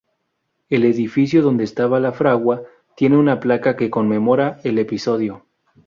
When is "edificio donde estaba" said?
0.83-1.99